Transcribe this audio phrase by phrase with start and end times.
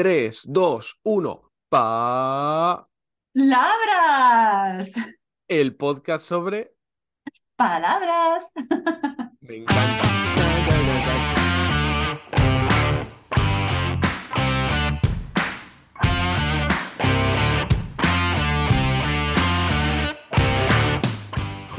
[0.00, 1.52] 3, 2, 1.
[1.68, 2.88] Pa.
[3.34, 4.90] ¡Labras!
[5.46, 6.72] El podcast sobre.
[7.54, 8.44] ¡Palabras!
[9.42, 10.02] Me encanta.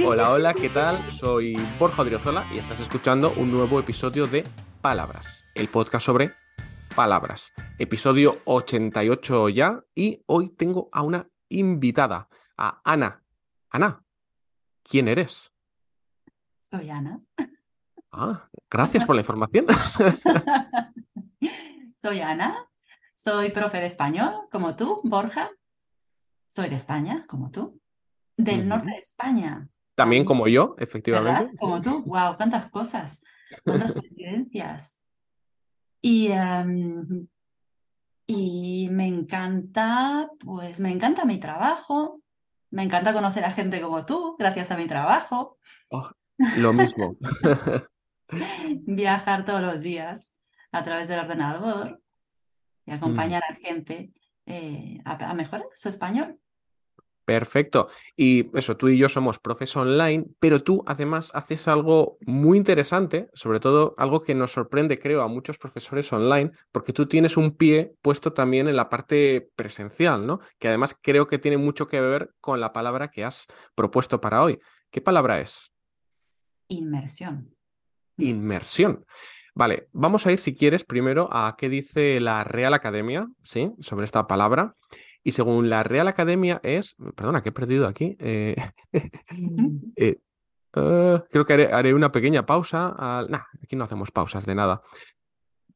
[0.05, 1.11] Hola, hola, ¿qué tal?
[1.11, 4.43] Soy Borja Odriozola y estás escuchando un nuevo episodio de
[4.83, 6.39] Palabras, el podcast sobre
[6.95, 7.51] palabras.
[7.79, 12.27] Episodio 88 ya y hoy tengo a una invitada,
[12.57, 13.23] a Ana.
[13.69, 14.03] Ana,
[14.83, 15.51] ¿quién eres?
[16.59, 17.21] Soy Ana.
[18.11, 19.65] Ah, gracias por la información.
[22.01, 22.67] Soy Ana.
[23.15, 25.51] Soy profe de español, como tú, Borja.
[26.47, 27.79] Soy de España, como tú.
[28.35, 29.69] Del norte de España.
[29.95, 30.83] También como yo, ¿verdad?
[30.83, 31.57] efectivamente.
[31.57, 32.03] Como tú.
[32.03, 32.35] ¡Wow!
[32.37, 33.21] ¡Cuántas cosas!
[33.63, 35.00] ¡Cuántas coincidencias!
[36.01, 37.27] Y, em,
[38.27, 42.21] y me encanta, pues me encanta mi trabajo.
[42.71, 45.57] Me encanta conocer a gente como tú, gracias a mi trabajo.
[45.89, 46.09] Oh,
[46.57, 47.17] lo mismo.
[48.85, 50.31] Viajar todos los días
[50.71, 52.01] a través del ordenador
[52.85, 54.13] y Mm, acompañar a gente
[54.45, 56.39] eh, a, a mejorar su español.
[57.25, 57.87] Perfecto.
[58.15, 63.29] Y eso, tú y yo somos profes online, pero tú además haces algo muy interesante,
[63.33, 67.55] sobre todo algo que nos sorprende, creo, a muchos profesores online, porque tú tienes un
[67.55, 70.39] pie puesto también en la parte presencial, ¿no?
[70.59, 74.41] Que además creo que tiene mucho que ver con la palabra que has propuesto para
[74.41, 74.59] hoy.
[74.89, 75.71] ¿Qué palabra es?
[76.67, 77.55] Inmersión.
[78.17, 79.05] Inmersión.
[79.53, 83.71] Vale, vamos a ir, si quieres, primero a qué dice la Real Academia, ¿sí?
[83.81, 84.75] Sobre esta palabra.
[85.23, 88.15] Y según la Real Academia es, perdona, que he perdido aquí.
[88.19, 88.55] eh,
[89.95, 90.19] eh,
[90.75, 92.89] eh, creo que haré, haré una pequeña pausa.
[92.97, 94.81] al- Nah, aquí no hacemos pausas de nada.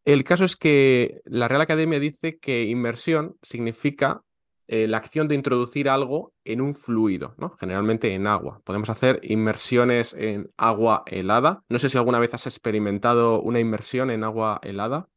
[0.03, 4.21] El caso es que la Real Academia dice que inmersión significa
[4.67, 7.55] eh, la acción de introducir algo en un fluido, ¿no?
[7.59, 8.61] Generalmente en agua.
[8.63, 11.63] Podemos hacer inmersiones en agua helada.
[11.69, 15.07] No sé si alguna vez has experimentado una inmersión en agua helada.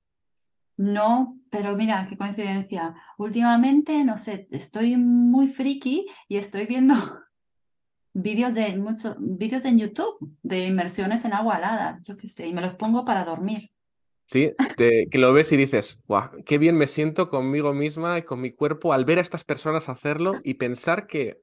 [0.78, 2.94] No, pero mira, qué coincidencia.
[3.18, 6.94] Últimamente, no sé, estoy muy friki y estoy viendo
[8.12, 12.54] vídeos de muchos vídeos en YouTube de inmersiones en agua helada, yo qué sé, y
[12.54, 13.72] me los pongo para dormir.
[14.24, 18.40] Sí, que lo ves y dices, guau, qué bien me siento conmigo misma y con
[18.40, 21.40] mi cuerpo al ver a estas personas hacerlo y pensar que,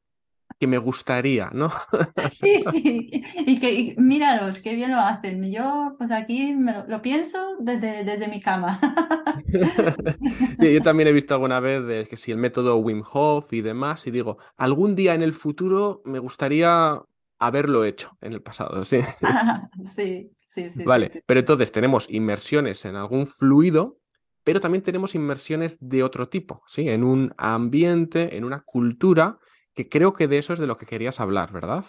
[0.60, 1.72] que me gustaría, ¿no?
[2.42, 3.10] Sí, sí,
[3.46, 5.52] y que y míralos, qué bien lo hacen.
[5.52, 8.80] Yo, pues aquí me lo, lo pienso desde, desde mi cama.
[10.58, 13.62] Sí, yo también he visto alguna vez de que si el método Wim Hof y
[13.62, 17.02] demás, y digo, algún día en el futuro me gustaría
[17.40, 19.00] haberlo hecho en el pasado, sí.
[19.96, 21.20] Sí, sí, sí, sí, Vale, sí.
[21.26, 24.00] pero entonces tenemos inmersiones en algún fluido,
[24.44, 26.88] pero también tenemos inmersiones de otro tipo, ¿sí?
[26.88, 29.40] En un ambiente, en una cultura,
[29.76, 31.86] que creo que de eso es de lo que querías hablar, ¿verdad?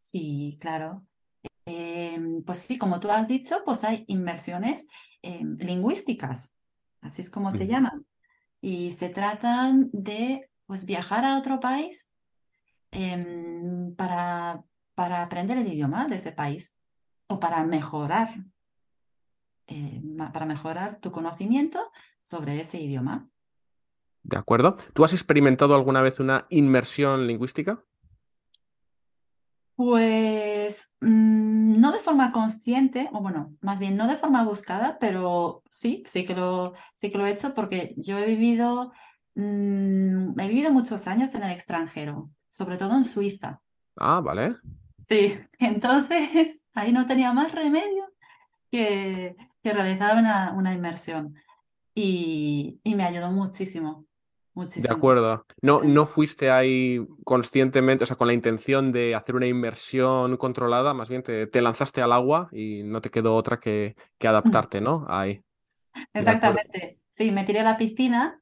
[0.00, 1.06] Sí, claro.
[1.64, 4.86] Em, pues sí, como tú has dicho, pues hay inmersiones
[5.22, 6.52] em, lingüísticas,
[7.00, 8.04] así es como se llaman.
[8.60, 12.10] Y se tratan de pues viajar a otro país
[12.90, 14.64] em, para,
[14.94, 16.74] para aprender el idioma de ese país
[17.28, 18.34] o para mejorar,
[19.68, 20.02] eh,
[20.32, 23.28] para mejorar tu conocimiento sobre ese idioma.
[24.28, 24.76] ¿De acuerdo?
[24.92, 27.82] ¿Tú has experimentado alguna vez una inmersión lingüística?
[29.74, 35.62] Pues mm, no de forma consciente, o bueno, más bien no de forma buscada, pero
[35.70, 38.92] sí, sí que lo, sí que lo he hecho porque yo he vivido,
[39.34, 43.62] mm, he vivido muchos años en el extranjero, sobre todo en Suiza.
[43.96, 44.56] Ah, vale.
[45.08, 48.04] Sí, entonces ahí no tenía más remedio
[48.70, 51.34] que, que realizar una, una inmersión
[51.94, 54.07] y, y me ayudó muchísimo,
[54.66, 55.46] De acuerdo.
[55.62, 60.94] No, no fuiste ahí conscientemente, o sea, con la intención de hacer una inmersión controlada,
[60.94, 64.80] más bien te, te lanzaste al agua y no te quedó otra que, que adaptarte,
[64.80, 65.06] ¿no?
[65.08, 65.42] Ahí.
[66.12, 68.40] Exactamente, sí, me tiré a la piscina.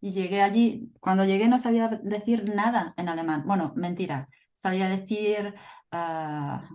[0.00, 3.44] Y llegué allí, cuando llegué no sabía decir nada en alemán.
[3.46, 5.54] Bueno, mentira, sabía decir
[5.92, 6.68] ah,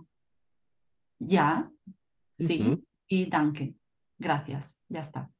[1.20, 1.70] ya,
[2.36, 3.76] sí, y danke,
[4.18, 5.30] gracias, ya está.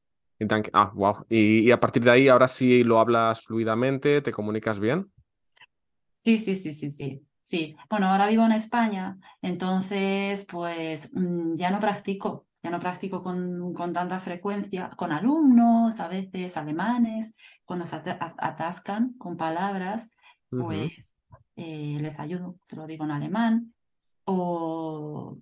[0.72, 1.24] Ah, wow.
[1.28, 5.12] Y, y a partir de ahí, ahora sí lo hablas fluidamente, te comunicas bien.
[6.14, 7.76] Sí, sí, sí, sí, sí, sí.
[7.88, 13.72] Bueno, ahora vivo en España, entonces pues mm, ya no practico, ya no practico con,
[13.74, 17.34] con tanta frecuencia, con alumnos, a veces alemanes,
[17.64, 20.10] cuando se ata- as- atascan con palabras,
[20.56, 21.16] pues
[21.56, 23.74] eh, les ayudo, se lo digo en alemán,
[24.24, 25.38] o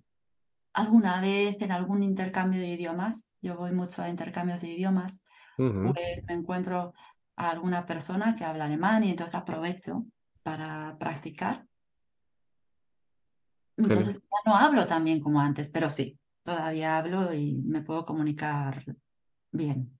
[0.73, 5.21] alguna vez en algún intercambio de idiomas, yo voy mucho a intercambios de idiomas,
[5.55, 6.93] pues me encuentro
[7.35, 10.05] a alguna persona que habla alemán y entonces aprovecho
[10.43, 11.65] para practicar.
[13.77, 18.05] Entonces ya no hablo tan bien como antes, pero sí, todavía hablo y me puedo
[18.05, 18.83] comunicar
[19.51, 19.97] bien,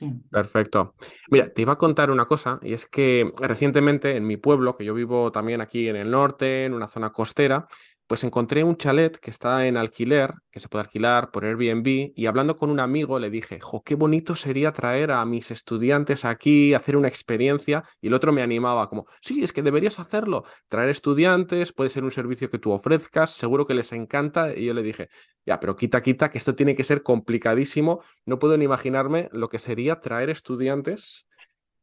[0.00, 0.24] bien.
[0.30, 0.94] Perfecto.
[1.30, 4.84] Mira, te iba a contar una cosa, y es que recientemente en mi pueblo, que
[4.84, 7.68] yo vivo también aquí en el norte, en una zona costera,
[8.06, 12.26] pues encontré un chalet que está en alquiler, que se puede alquilar por Airbnb, y
[12.26, 16.74] hablando con un amigo le dije, jo, qué bonito sería traer a mis estudiantes aquí,
[16.74, 20.90] hacer una experiencia, y el otro me animaba como, sí, es que deberías hacerlo, traer
[20.90, 24.82] estudiantes, puede ser un servicio que tú ofrezcas, seguro que les encanta, y yo le
[24.82, 25.08] dije,
[25.46, 29.48] ya, pero quita, quita, que esto tiene que ser complicadísimo no puedo ni imaginarme lo
[29.48, 31.26] que sería traer estudiantes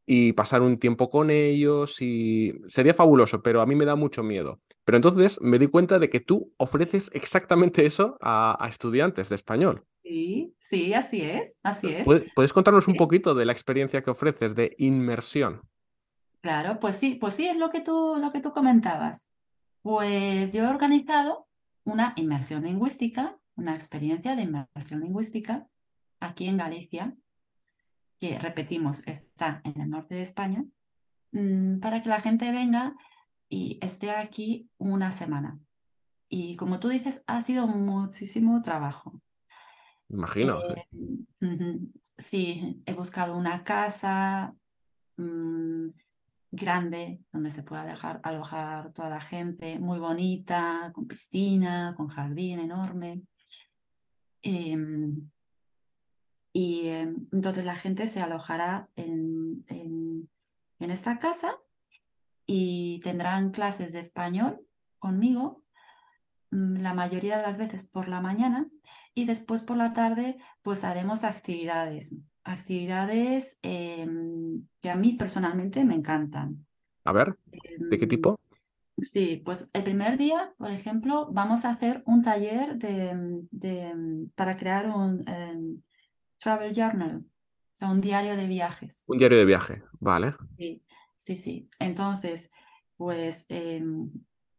[0.06, 4.22] y pasar un tiempo con ellos y sería fabuloso, pero a mí me da mucho
[4.22, 4.60] miedo.
[4.84, 9.36] Pero entonces me di cuenta de que tú ofreces exactamente eso a, a estudiantes de
[9.36, 9.84] español.
[10.02, 12.04] Sí, sí, así es, así es.
[12.34, 12.98] ¿Puedes, contarnos un Sí.
[12.98, 15.62] poquito de la experiencia que ofreces de inmersión?
[16.40, 19.28] Claro, pues sí, pues sí, es lo que tú, lo que tú comentabas.
[19.82, 21.46] Pues yo he organizado
[21.84, 25.68] una inmersión lingüística, una experiencia de inmersión lingüística
[26.20, 27.14] aquí en Galicia,
[28.22, 30.64] que repetimos, está en el norte de España,
[31.32, 32.94] mm, para que la gente venga
[33.48, 35.58] y esté aquí una semana.
[36.28, 39.20] Y como tú dices, ha sido muchísimo trabajo.
[40.08, 41.26] Imagino, sí.
[41.40, 41.78] Eh,
[42.16, 44.54] sí, he buscado una casa
[45.16, 45.88] mm,
[46.52, 52.60] grande donde se pueda dejar, alojar toda la gente, muy bonita, con piscina, con jardín
[52.60, 53.22] enorme.
[54.42, 55.28] Em,
[56.52, 60.28] y em, entonces la gente se alojará en, en,
[60.80, 61.56] en esta casa
[62.46, 64.60] y tendrán clases de español
[64.98, 65.62] conmigo
[66.50, 68.68] mm, la mayoría de las veces por la mañana
[69.14, 75.94] y después por la tarde pues haremos actividades, actividades em, que a mí personalmente me
[75.94, 76.66] encantan.
[77.04, 77.36] A ver,
[77.90, 78.36] ¿de qué Em, tipo?
[79.00, 84.56] sí, pues el primer día, por ejemplo, vamos a hacer un taller de, de- para
[84.56, 85.82] crear un em,
[86.42, 89.04] travel journal, o sea, un diario de viajes.
[89.06, 90.34] Un diario de viaje, vale.
[90.56, 90.82] Sí,
[91.16, 91.70] sí, sí.
[91.78, 92.50] Entonces,
[92.96, 94.10] pues em,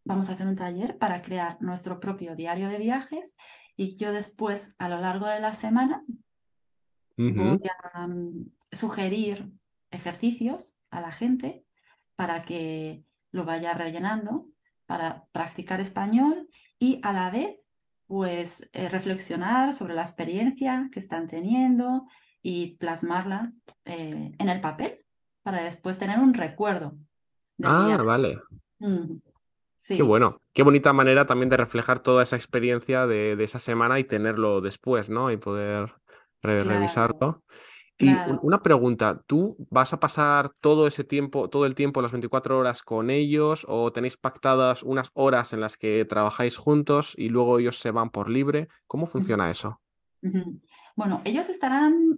[0.04, 3.36] vamos a hacer un taller para crear nuestro propio diario de viajes
[3.76, 6.04] y yo después, a lo largo de la semana,
[7.18, 7.62] voy
[7.94, 9.52] a mm, sugerir
[9.92, 11.66] ejercicios a la gente
[12.16, 14.48] para que lo vaya rellenando,
[14.86, 17.58] para practicar español y a la vez,
[18.08, 22.06] pues, eh, reflexionar sobre la experiencia que están teniendo
[22.42, 23.54] y plasmarla
[23.86, 25.06] eh, en el papel
[25.44, 26.98] para después tener un recuerdo
[27.64, 28.04] Ah, viaje.
[28.04, 28.42] vale.
[28.80, 29.18] Mm,
[29.92, 33.60] Qué Sí, bueno, qué bonita manera también de reflejar toda esa experiencia de, de esa
[33.60, 35.32] semana y tenerlo después, ¿no?
[35.32, 35.94] Y poder
[36.42, 37.44] re- claro, revisarlo.
[38.04, 42.58] Y una pregunta, ¿tú vas a pasar todo ese tiempo, todo el tiempo, las 24
[42.58, 47.60] horas con ellos o tenéis pactadas unas horas en las que trabajáis juntos y luego
[47.60, 48.68] ellos se van por libre?
[48.88, 49.82] ¿Cómo funciona eso?
[50.96, 52.18] Bueno, ellos estarán,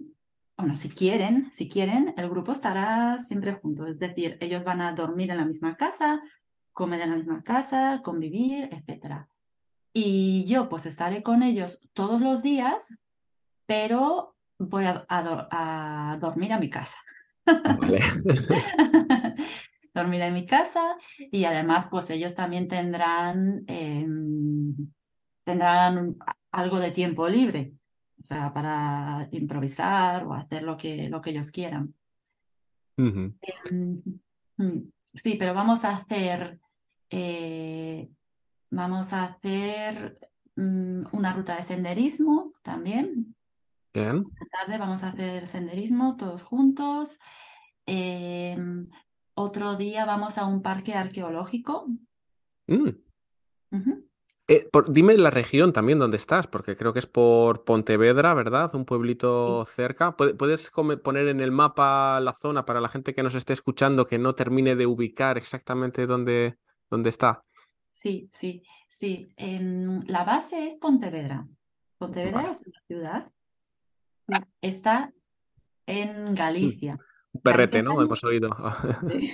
[0.56, 3.86] bueno, si quieren, si quieren, el grupo estará siempre junto.
[3.86, 6.22] Es decir, ellos van a dormir en la misma casa,
[6.72, 9.28] comer en la misma casa, convivir, etcétera.
[9.92, 12.98] Y yo pues estaré con ellos todos los días,
[13.64, 16.98] pero voy a, a dor- a dormir a mi casa.
[17.46, 18.00] Vale.
[19.94, 24.74] Dormir en mi casa y además pues ellos también tendrán, em,
[25.42, 26.16] tendrán
[26.50, 27.72] algo de tiempo libre,
[28.20, 31.94] o sea, para improvisar o hacer lo que, lo que ellos quieran.
[33.70, 34.02] Em,
[34.58, 34.78] mm,
[35.14, 36.58] sí, pero vamos a hacer,
[37.08, 38.10] eh,
[38.70, 40.18] vamos a hacer
[40.56, 43.35] mm, una ruta de senderismo también.
[43.96, 44.26] Bien.
[44.34, 47.18] Esta tarde vamos a hacer senderismo todos juntos.
[47.86, 48.86] Em,
[49.34, 51.86] otro día vamos a un parque arqueológico.
[52.66, 52.90] Mm.
[54.48, 58.74] Eh, por- dime la región también donde estás, porque creo que es por Pontevedra, ¿verdad?
[58.74, 60.14] Un pueblito Sí, cerca.
[60.14, 60.70] ¿Puede- ¿Puedes
[61.02, 64.34] poner en el mapa la zona para la gente que nos esté escuchando que no
[64.34, 66.58] termine de ubicar exactamente dónde,
[66.90, 67.42] dónde está?
[67.90, 69.26] sí, sí, sí.
[69.38, 71.48] Em, la base es Pontevedra.
[71.96, 72.50] Pontevedra Vale.
[72.52, 73.32] es una ciudad.
[74.60, 75.12] Está
[75.86, 76.34] en.
[76.34, 76.98] Galicia.
[77.32, 78.00] Un perrete, ¿no?
[78.00, 78.50] Hemos oído.
[79.10, 79.32] Sí.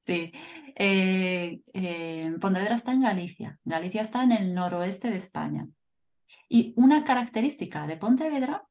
[0.00, 0.32] Sí.
[0.76, 3.58] Eh, eh, Pontevedra está en Galicia.
[3.64, 5.66] Galicia está en el noroeste de España.
[6.48, 8.66] Y una característica de Pontevedra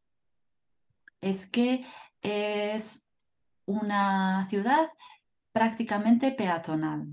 [1.21, 1.85] es que
[2.21, 3.03] es
[3.65, 4.89] una ciudad
[5.51, 7.07] prácticamente peatonal.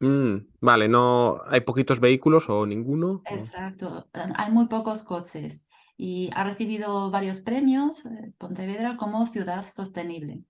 [0.00, 3.08] Mm, vale, no hay poquitos vehículos o ninguno.
[3.10, 5.66] o- Exacto, hay muy pocos coches
[6.02, 10.44] y ha recibido varios premios, eh, Pontevedra, como ciudad sostenible,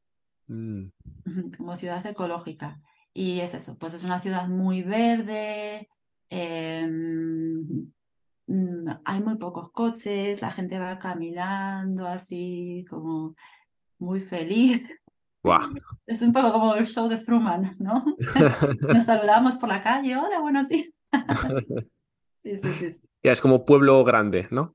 [0.46, 0.90] Mm,
[1.56, 2.80] como ciudad ecológica.
[3.12, 5.88] Y es eso, pues es una ciudad muy verde,
[6.28, 7.90] em,
[8.46, 13.34] mm, hay muy pocos coches, la gente va caminando así como
[13.98, 14.88] muy feliz.
[16.06, 18.04] Es un poco como el show de Truman, ¿no?
[19.02, 20.90] Nos saludamos por la calle, hola, buenos días.
[22.42, 23.00] Sí, sí, sí, sí.
[23.22, 24.74] Ya es como pueblo grande, ¿no?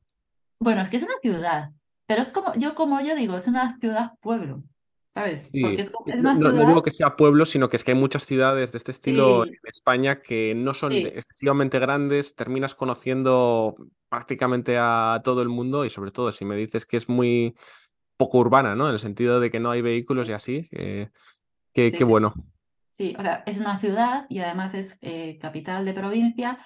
[0.59, 1.71] Bueno, es que es una ciudad,
[2.05, 4.63] pero es como yo, como yo digo, es una ciudad-pueblo,
[5.07, 5.49] ¿sabes?
[5.49, 8.77] Porque es, no, digo que sea pueblo, sino que es que hay muchas ciudades de
[8.77, 13.75] este estilo en España que no son sí, excesivamente grandes, terminas conociendo
[14.09, 17.55] prácticamente a todo el mundo y sobre todo si me dices que es muy
[18.17, 18.87] poco urbana, ¿no?
[18.87, 21.09] En el sentido de que no hay vehículos y así, eh,
[21.73, 22.33] qué, bueno.
[22.91, 26.59] sí, o sea, es una ciudad y además es eh, capital de provincia,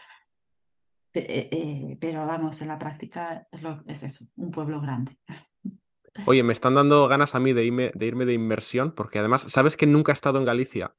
[1.13, 5.17] eh, eh, pero vamos, en la práctica es, lo, es eso, un pueblo grande.
[6.25, 9.43] Oye, me están dando ganas a mí de irme, de irme de inmersión, porque además,
[9.47, 10.93] ¿sabes que nunca he estado en Galicia?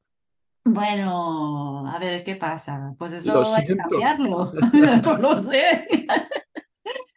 [0.65, 2.95] Bueno, a ver, ¿qué pasa?
[2.99, 4.53] Pues Lo eso hay que cambiarlo,
[5.05, 5.87] no lo sé.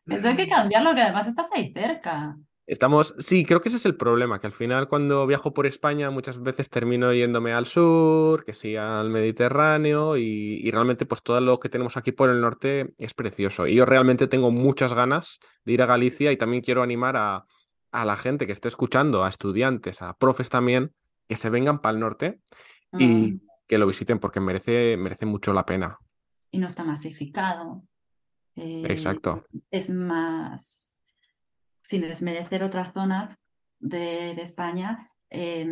[0.07, 2.37] Eso hay que cambiarlo, que además estás ahí cerca.
[2.65, 6.09] Estamos, sí, creo que ese es el problema, que al final cuando viajo por España
[6.11, 11.41] muchas veces termino yéndome al sur, que sí, al Mediterráneo y, y realmente pues todo
[11.41, 13.67] lo que tenemos aquí por el norte es precioso.
[13.67, 17.45] Y yo realmente tengo muchas ganas de ir a Galicia y también quiero animar a,
[17.91, 20.93] a la gente que esté escuchando, a estudiantes, a profes también,
[21.27, 22.39] que se vengan para el norte
[22.97, 25.97] y Mm, que lo visiten porque merece, merece mucho la pena.
[26.51, 27.83] y no está masificado.
[28.55, 29.43] eh, Exacto.
[29.71, 30.92] es más,
[31.83, 33.37] sin desmerecer otras zonas
[33.79, 35.67] de, de España, eh,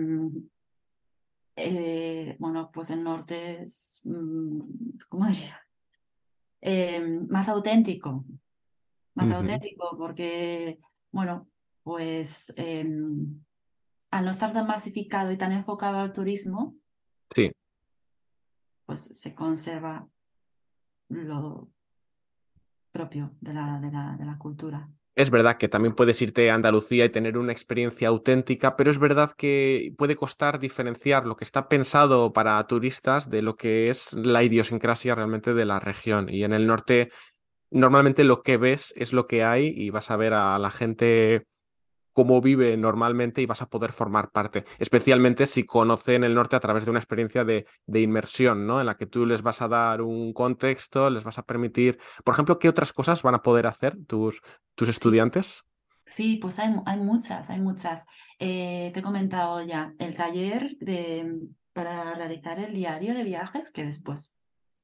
[2.40, 4.60] bueno, pues el norte es, mm,
[5.10, 5.60] ¿cómo diría?
[6.62, 8.26] Em, más auténtico,
[9.16, 10.80] más auténtico, porque,
[11.12, 11.48] bueno,
[11.84, 13.42] pues em,
[14.12, 16.76] al no estar tan masificado y tan enfocado al turismo,
[17.34, 17.52] Sí.
[18.86, 20.08] pues se conserva
[21.10, 21.70] lo
[22.92, 24.90] propio de la, de la, de la cultura.
[25.14, 28.98] Es verdad que también puedes irte a Andalucía y tener una experiencia auténtica, pero es
[28.98, 34.14] verdad que puede costar diferenciar lo que está pensado para turistas de lo que es
[34.14, 36.30] la idiosincrasia realmente de la región.
[36.30, 37.10] Y en el norte,
[37.72, 41.46] normalmente lo que ves es lo que hay y vas a ver a la gente
[42.12, 46.60] cómo vive normalmente y vas a poder formar parte, especialmente si conocen el norte a
[46.60, 48.80] través de una experiencia de, de inmersión, ¿no?
[48.80, 52.34] En la que tú les vas a dar un contexto, les vas a permitir, por
[52.34, 54.42] ejemplo, ¿qué otras cosas van a poder hacer tus,
[54.76, 55.64] tus estudiantes?
[56.06, 58.06] sí, pues hay, hay muchas, hay muchas.
[58.40, 61.40] Eh, te he comentado ya el taller de,
[61.74, 64.34] para realizar el diario de viajes, que después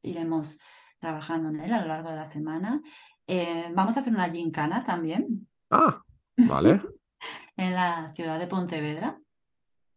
[0.02, 0.58] iremos
[1.00, 2.82] trabajando en él a lo largo de la semana.
[3.28, 6.02] Eh, vamos a hacer una gincana también Ah,
[6.38, 6.82] vale.
[7.58, 9.20] en la ciudad de Pontevedra,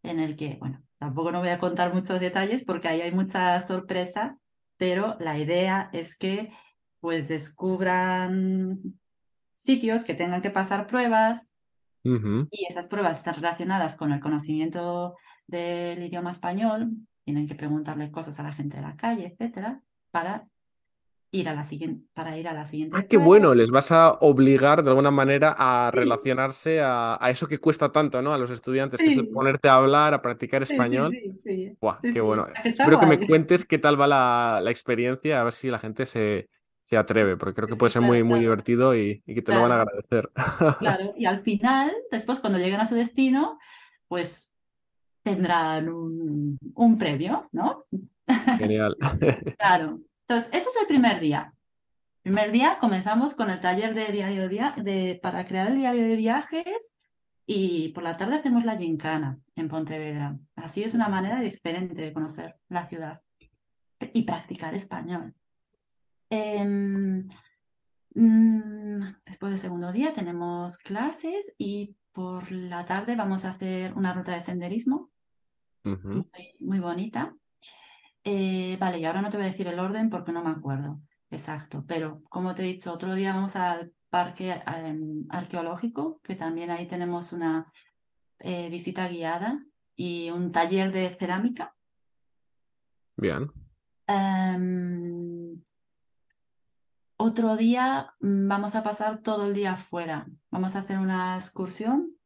[0.02, 3.60] en el que, bueno, tampoco no voy a contar muchos detalles porque ahí hay mucha
[3.60, 4.38] sorpresa,
[4.76, 6.52] pero la idea es que
[7.00, 8.78] pues descubran
[9.56, 11.50] sitios que tengan que pasar pruebas
[12.02, 16.92] y esas pruebas están relacionadas con el conocimiento del idioma español,
[17.24, 20.48] tienen que preguntarle cosas a la gente de la calle, etcétera, para
[21.32, 24.12] ir a la siguiente, para ir a la siguiente Ah, qué bueno, les vas a
[24.20, 28.32] obligar de alguna manera a Sí, relacionarse a, a eso que cuesta tanto, ¿no?
[28.34, 31.12] A los estudiantes, que es el ponerte a hablar, a practicar español.
[31.44, 32.46] sí, Buah, qué bueno.
[32.62, 35.78] que Espero que me cuentes qué tal va la, la experiencia, a ver si la
[35.78, 36.49] gente se,
[36.82, 39.42] se atreve, porque creo que puede ser muy, claro, muy claro, divertido y, y que
[39.42, 40.30] te lo van a agradecer.
[40.78, 41.14] claro.
[41.16, 43.58] Y al final, después cuando lleguen a su destino,
[44.08, 44.50] pues
[45.22, 47.84] tendrán un, un premio, ¿no?
[48.56, 48.96] Genial.
[49.58, 50.00] Claro.
[50.30, 51.52] Entonces, eso es el primer día.
[52.22, 56.06] Primer día comenzamos con el taller de diario de viaje, de, para crear el diario
[56.06, 56.94] de viajes
[57.46, 60.38] y por la tarde hacemos la gincana en Pontevedra.
[60.54, 63.22] Así es una manera diferente de conocer la ciudad
[64.12, 65.34] y practicar español.
[66.28, 67.28] Em,
[68.14, 74.14] mm, después del segundo día tenemos clases y por la tarde vamos a hacer una
[74.14, 75.10] ruta de senderismo
[76.60, 77.34] muy bonita.
[78.24, 81.00] Eh, vale, y ahora no te voy a decir el orden porque no me acuerdo
[81.30, 84.60] exacto, pero como te he dicho, otro día vamos al parque
[85.30, 87.72] arqueológico, que también ahí tenemos una
[88.40, 91.74] eh, visita guiada y un taller de cerámica.
[93.16, 93.50] Bien.
[94.06, 95.62] Em,
[97.16, 100.26] otro día mm, vamos a pasar todo el día afuera.
[100.50, 102.16] Vamos a hacer una excursión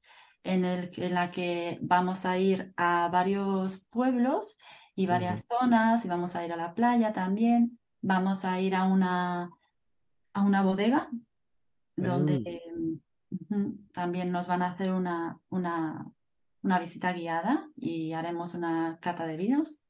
[0.43, 4.57] en, el, en la que vamos a ir a varios pueblos
[4.95, 7.79] y varias zonas y vamos a ir a la playa también.
[8.01, 9.51] Vamos a ir a una,
[10.33, 11.09] a una bodega
[11.97, 13.01] donde
[13.49, 13.91] Mm.
[13.93, 16.07] También nos van a hacer una, una,
[16.63, 19.81] una visita guiada y haremos una cata de vinos.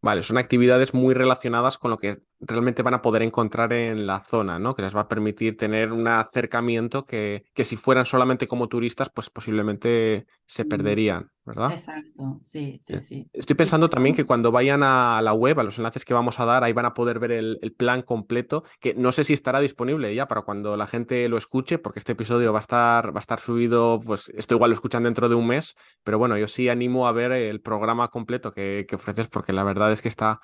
[0.00, 4.22] Vale, son actividades muy relacionadas con lo que realmente van a poder encontrar en la
[4.24, 4.74] zona, ¿no?
[4.74, 9.10] Que les va a permitir tener un acercamiento que, que si fueran solamente como turistas,
[9.10, 11.76] pues posiblemente se Mm, perderían, ¿verdad?
[11.76, 13.30] Exacto, sí, sí, Eh, sí.
[13.32, 16.44] Estoy pensando también que cuando vayan a la web, a los enlaces que vamos a
[16.46, 19.60] dar, ahí van a poder ver el, el plan completo, que no sé si estará
[19.60, 23.18] disponible ya para cuando la gente lo escuche, porque este episodio va a estar, va
[23.18, 26.48] a estar subido, pues esto igual lo escuchan dentro de un mes, pero bueno, yo
[26.48, 30.08] sí animo a ver el programa completo que, que ofreces, porque la verdad es que
[30.08, 30.40] está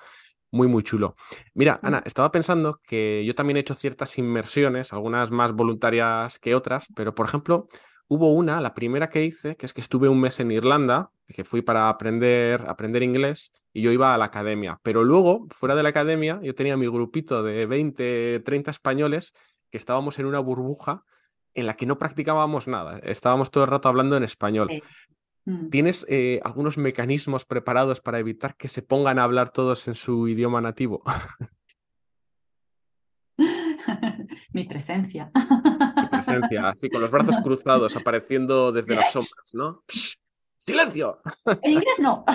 [0.55, 1.15] muy, muy chulo.
[1.53, 6.55] Mira, Ana, estaba pensando que yo también he hecho ciertas inmersiones, algunas más voluntarias que
[6.55, 7.67] otras, pero por ejemplo,
[8.07, 11.43] hubo una, la primera que hice, que es que estuve un mes en Irlanda, que
[11.43, 15.83] fui para aprender, aprender inglés y yo iba a la academia, pero luego, fuera de
[15.83, 19.33] la academia, yo tenía mi grupito de 20, 30 españoles
[19.69, 21.03] que estábamos en una burbuja
[21.53, 24.69] en la que no practicábamos nada, estábamos todo el rato hablando en español.
[24.71, 24.81] sí.
[25.45, 25.69] Mm.
[25.69, 30.27] ¿Tienes eh, algunos mecanismos preparados para evitar que se pongan a hablar todos en su
[30.27, 31.03] idioma nativo?
[34.51, 35.31] Mi presencia.
[35.35, 39.83] Mi presencia, así con los brazos cruzados, apareciendo desde las sombras, ¿no?
[39.87, 40.15] ¡Psh!
[40.57, 41.21] ¡Silencio!
[41.61, 42.25] En inglés no.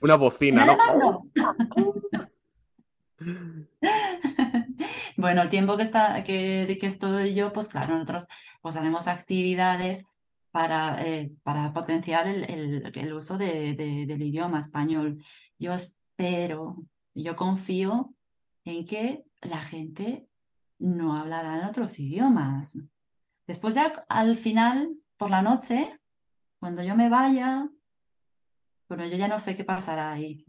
[0.00, 1.28] Una bocina, no.
[5.16, 8.28] Bueno, el tiempo que está, que, que estoy yo, pues claro, nosotros
[8.60, 10.06] pues haremos actividades
[10.54, 15.20] para, eh, para potenciar el, el- el uso de- de- del idioma español.
[15.58, 16.76] Yo espero,
[17.12, 18.14] yo confío
[18.64, 20.28] en que la gente
[20.78, 22.78] no hablará en otros idiomas.
[23.48, 25.98] Después ya al final, por la noche,
[26.60, 27.68] cuando yo me vaya,
[28.88, 30.46] bueno, yo ya no sé qué pasará ahí,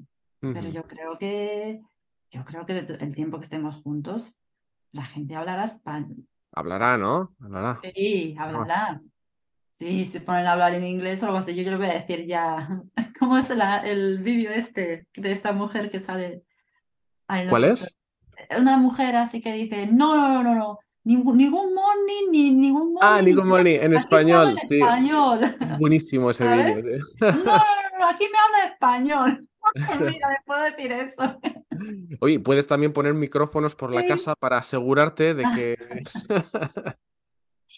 [0.53, 1.81] pero yo creo que,
[2.29, 4.38] yo creo que el tiempo que estemos juntos,
[4.91, 6.27] la gente hablará español.
[6.51, 7.35] Hablará, ¿no?
[7.39, 7.74] Hablará.
[7.74, 9.01] Sí, hablará.
[9.75, 11.94] Sí, se ponen a hablar en inglés o algo así, yo ya lo voy a
[11.96, 12.82] decir ya.
[13.20, 16.44] ¿Cómo es la- el vídeo este de esta mujer que sale?
[17.27, 17.98] Ay, no ¿Cuál sé, es?
[18.57, 22.96] una mujer así que dice, no, no, no, no, no, ningún, ningún morning, ni ningún
[23.01, 24.79] Ah, morning, Nico ni Money, en español, en sí.
[24.79, 25.40] español,
[25.77, 26.81] buenísimo ese vídeo.
[26.81, 26.98] tío.
[27.20, 29.48] No, no, no, no, aquí me habla español.
[30.14, 31.38] Mira, le puedo decir eso.
[32.22, 34.07] Oye, puedes también poner micrófonos por la Sí.
[34.07, 35.75] casa para asegurarte de que...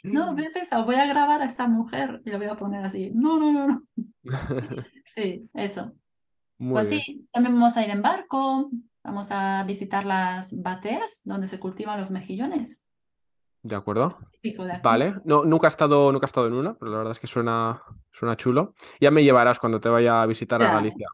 [0.03, 2.85] No, me he pensado, voy a grabar a esa mujer y lo voy a poner
[2.85, 3.11] así.
[3.13, 3.83] No, no, no, no.
[5.05, 5.93] Sí, eso.
[6.59, 8.69] Muy Pues bien, sí, también vamos a ir en barco,
[9.03, 12.83] vamos a visitar las bateas donde se cultivan los mejillones,
[13.63, 14.17] de acuerdo.
[14.41, 14.79] de.
[14.83, 17.27] Vale, no, nunca he estado, nunca he estado en una, pero la verdad es que
[17.27, 17.81] suena,
[18.11, 18.73] suena chulo.
[18.99, 21.07] Ya me llevarás cuando te vaya a visitar a Galicia.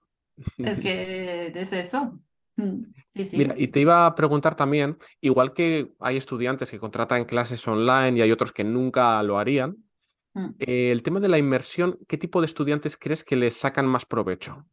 [0.57, 2.19] es que es eso.
[2.55, 3.63] Mm, Sí, Mira, sí.
[3.63, 8.21] y te iba a preguntar también, igual que hay estudiantes que contratan clases online y
[8.21, 9.77] hay otros que nunca lo harían,
[10.35, 10.49] Mm.
[10.59, 14.05] eh, el tema de la inmersión, ¿qué tipo de estudiantes crees que les sacan más
[14.05, 14.65] provecho?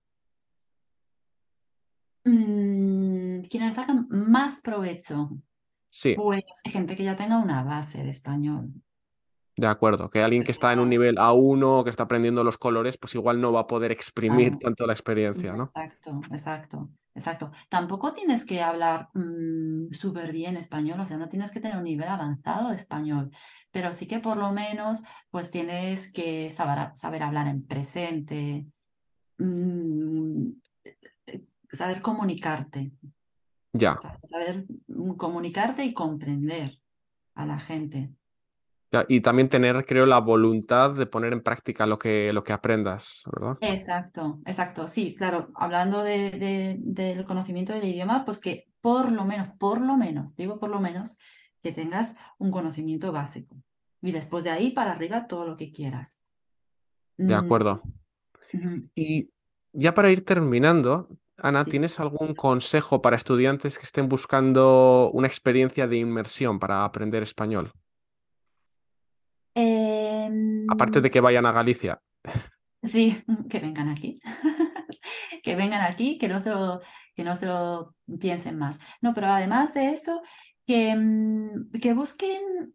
[2.25, 5.31] Mm, quienes sacan más provecho,
[5.89, 8.71] Sí, pues gente que ya tenga una base de español.
[9.57, 12.97] de acuerdo, que alguien que está en un nivel A1, que está aprendiendo los colores,
[12.97, 15.73] pues igual no va a poder exprimir tanto la experiencia, ¿no?
[15.75, 17.51] Exacto, exacto, exacto.
[17.69, 21.85] Tampoco tienes que hablar mm, súper bien español, o sea, no tienes que tener un
[21.85, 23.31] nivel avanzado de español,
[23.71, 28.67] pero sí que por lo menos pues tienes que saber, saber hablar en presente,
[29.39, 30.51] mm,
[31.73, 32.93] saber comunicarte,
[33.73, 33.97] Ya.
[33.99, 36.79] sa- saber mm, comunicarte y comprender
[37.35, 38.11] a la gente.
[39.09, 43.23] Y también tener, creo, la voluntad de poner en práctica lo que, lo que aprendas,
[43.33, 43.59] ¿verdad?
[43.61, 44.89] Exacto, exacto.
[44.89, 49.81] Sí, claro, hablando de, de- del conocimiento del idioma, pues que por lo menos, por
[49.81, 51.19] lo menos, digo por lo menos,
[51.63, 53.63] que tengas un conocimiento básico.
[54.01, 56.21] Y después de ahí para arriba todo lo que quieras.
[57.19, 57.83] De Mm, acuerdo.
[58.95, 59.31] Y
[59.73, 61.71] ya para ir terminando, Ana, sí.
[61.71, 67.73] ¿tienes algún consejo para estudiantes que estén buscando una experiencia de inmersión para aprender español?
[70.69, 72.01] Aparte de que vayan a Galicia.
[72.83, 74.21] sí, que vengan aquí.
[75.43, 76.83] Que vengan aquí, que no se lo,
[77.15, 78.79] que no se lo piensen más.
[79.01, 80.21] No, pero además de eso,
[80.67, 82.75] que, mm, que busquen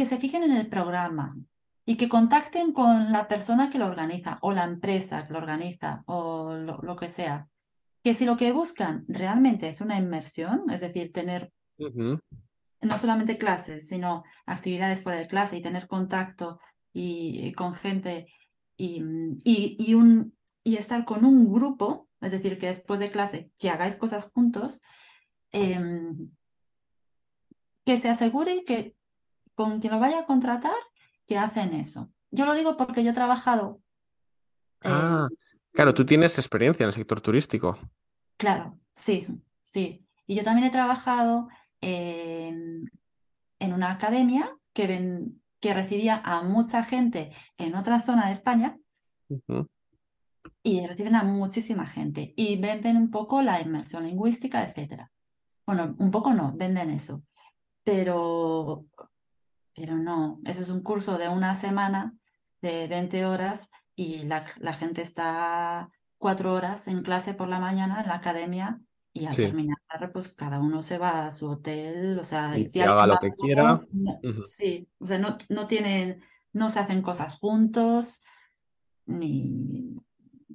[0.00, 1.36] que se fijen en el programa
[1.84, 6.04] y que contacten con la persona que lo organiza o la empresa que lo organiza
[6.06, 7.48] o lo, lo que sea.
[8.02, 13.88] Que si lo que buscan realmente es una inmersión, es decir, tener no solamente clases,
[13.88, 16.60] sino actividades fuera de clase y tener contacto
[16.92, 18.26] y, con gente
[18.76, 19.02] y,
[19.44, 23.70] y, y, un, y estar con un grupo, es decir, que después de clase que
[23.70, 24.82] hagáis cosas juntos,
[25.52, 26.30] em,
[27.84, 28.94] que se asegure que
[29.54, 30.72] con quien lo vaya a contratar
[31.26, 32.10] que hacen eso.
[32.30, 33.80] Yo lo digo porque yo he trabajado.
[34.82, 35.28] Ah,
[35.72, 37.78] claro, tú tienes experiencia en el sector turístico.
[38.36, 39.26] Claro, sí,
[39.62, 40.06] sí.
[40.26, 41.48] Y yo también he trabajado
[41.80, 42.90] en,
[43.58, 48.78] en una academia que, ven, que recibía a mucha gente en otra zona de España
[50.62, 55.10] y reciben a muchísima gente y venden un poco la inmersión lingüística, etcétera.
[55.66, 57.22] Bueno, un poco no, venden eso,
[57.84, 58.86] pero,
[59.74, 62.14] pero no, eso es un curso de una semana
[62.60, 68.00] de 20 horas y la, la gente está cuatro horas en clase por la mañana
[68.00, 68.80] en la academia
[69.12, 69.78] y al terminar,
[70.12, 73.30] pues cada uno se va a su hotel, o sea, y si haga lo que
[73.30, 73.80] quiera.
[74.46, 78.22] Sí, o sea, no, no tienen, no se hacen cosas juntos,
[79.06, 79.96] ni,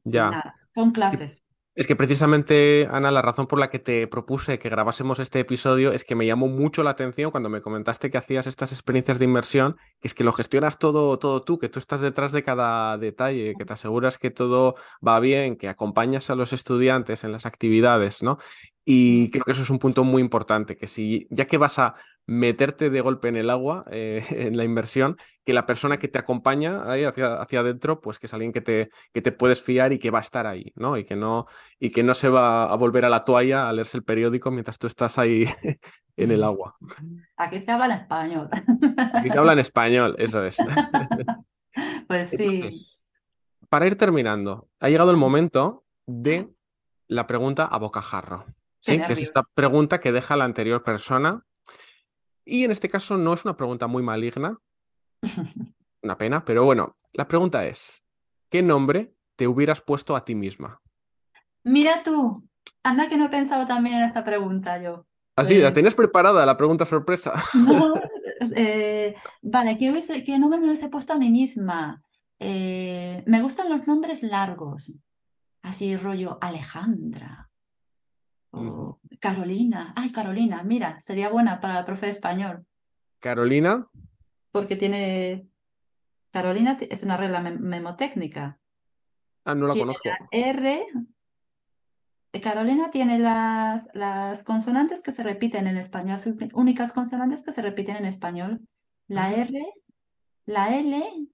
[0.03, 0.29] ya.
[0.29, 0.55] nada.
[0.73, 1.45] Son clases.
[1.75, 5.91] Es que precisamente, Ana, la razón por la que te propuse que grabásemos este episodio
[5.91, 9.25] es que me llamó mucho la atención cuando me comentaste que hacías estas experiencias de
[9.25, 12.97] inmersión, que es que lo gestionas todo, todo tú, que tú estás detrás de cada
[12.97, 17.45] detalle, que te aseguras que todo va bien, que acompañas a los estudiantes en las
[17.45, 18.37] actividades, ¿no?
[18.87, 21.95] Y creo que eso es un punto muy importante, que si ya que vas a
[22.27, 26.19] meterte de golpe en el agua, eh, en la inversión, que la persona que te
[26.19, 29.91] acompaña ahí hacia, hacia adentro, pues que es alguien que te, que te puedes fiar
[29.91, 30.97] y que va a estar ahí, ¿no?
[30.97, 31.47] Y que no,
[31.79, 34.77] y que no se va a volver a la toalla a leerse el periódico mientras
[34.77, 35.45] tú estás ahí
[36.15, 36.75] en el agua.
[37.37, 38.49] Aquí se habla en español.
[39.13, 40.57] Aquí se habla en español, eso es.
[42.07, 42.69] Pues sí.
[43.67, 46.49] para ir terminando, ha llegado el momento de
[47.07, 48.45] la pregunta a bocajarro.
[48.85, 49.01] ¿Sí?
[49.01, 51.43] Que es esta pregunta que deja la anterior persona.
[52.45, 54.59] Y en este caso no es una pregunta muy maligna.
[56.03, 58.03] Una pena, pero bueno, la pregunta es,
[58.49, 60.79] ¿qué nombre te hubieras puesto a ti misma?
[61.63, 62.47] Mira tú,
[62.83, 65.07] anda que no he pensado también en esta pregunta yo.
[65.35, 67.33] Así, ¿Ah, la pues tenías preparada la pregunta sorpresa.
[67.55, 67.95] No,
[68.55, 72.03] eh, vale, ¿qué, nombre me hubiese puesto a mí misma?
[72.37, 74.93] Eh, me gustan los nombres largos,
[75.63, 77.49] así rollo Alejandra,
[79.19, 79.93] Carolina.
[79.95, 82.65] Ay, Carolina, mira, sería buena para el profe de español.
[83.19, 83.87] Carolina.
[84.51, 85.47] Porque tiene.
[86.31, 88.59] Carolina es una regla memotécnica.
[89.45, 90.09] Ah, no la conozco.
[90.31, 90.85] R.
[92.33, 96.19] Eh, Carolina tiene las, las consonantes que se repiten en español,
[96.53, 98.59] únicas consonantes que se repiten en español.
[99.07, 99.65] La R,
[100.45, 101.29] la L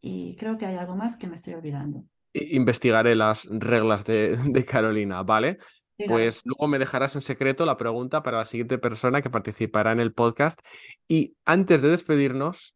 [0.00, 2.04] y creo que hay algo más que me estoy olvidando.
[2.34, 5.58] Investigaré las reglas de, de Carolina, ¿vale?
[5.96, 10.00] Pues luego me dejarás en secreto la pregunta para la siguiente persona que participará en
[10.00, 10.60] el podcast.
[11.08, 12.74] Y antes de despedirnos,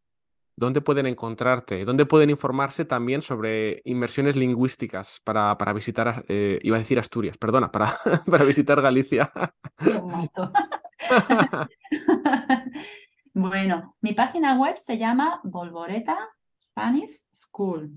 [0.56, 1.84] ¿dónde pueden encontrarte?
[1.84, 7.36] ¿Dónde pueden informarse también sobre inmersiones lingüísticas para, para visitar, eh, iba a decir Asturias,
[7.38, 7.92] perdona, para,
[8.30, 9.32] para visitar Galicia?
[13.34, 16.16] bueno, mi página web se llama Volvoreta
[16.60, 17.90] Spanish School.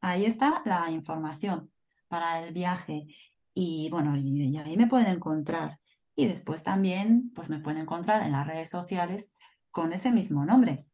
[0.00, 1.70] Ahí está la información
[2.08, 3.06] para el viaje.
[3.54, 5.78] Y bueno, y, ahí me pueden encontrar.
[6.14, 9.34] Y después también, pues me pueden encontrar en las redes sociales
[9.70, 10.86] con ese mismo nombre.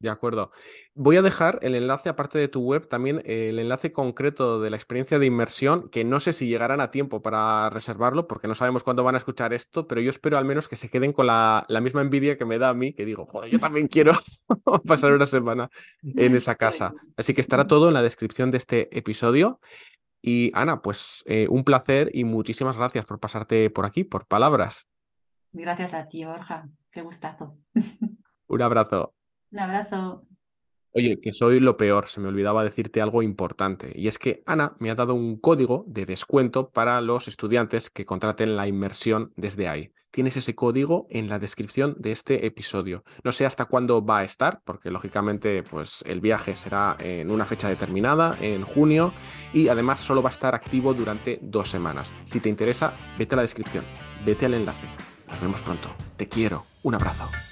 [0.00, 0.50] De acuerdo.
[0.94, 4.76] Voy a dejar el enlace, aparte de tu web, también el enlace concreto de la
[4.76, 8.82] experiencia de inmersión, que no sé si llegarán a tiempo para reservarlo, porque no sabemos
[8.82, 11.66] cuándo van a escuchar esto, pero yo espero al menos que se queden con la,
[11.68, 14.12] la misma envidia que me da a mí, que digo, joder, yo también quiero
[14.86, 15.68] pasar una semana
[16.02, 16.94] en esa casa.
[17.18, 19.60] Así que estará todo en la descripción de este episodio.
[20.22, 24.86] Y Ana, pues eh, un placer y muchísimas gracias por pasarte por aquí, por palabras.
[25.52, 26.68] Gracias a ti, Borja.
[26.90, 27.56] Qué gustazo.
[28.46, 29.14] un abrazo.
[29.50, 30.26] Un abrazo.
[30.92, 34.74] Oye, que soy lo peor, se me olvidaba decirte algo importante, y es que Ana
[34.80, 39.68] me ha dado un código de descuento para los estudiantes que contraten la inmersión desde
[39.68, 39.92] ahí.
[40.10, 43.04] Tienes ese código en la descripción de este episodio.
[43.22, 47.46] No sé hasta cuándo va a estar, porque lógicamente pues, el viaje será en una
[47.46, 49.12] fecha determinada, en junio,
[49.52, 52.12] y además solo va a estar activo durante dos semanas.
[52.24, 53.84] Si te interesa, vete a la descripción,
[54.26, 54.88] vete al enlace.
[55.28, 55.88] Nos vemos pronto.
[56.16, 56.64] Te quiero.
[56.82, 57.49] Un abrazo.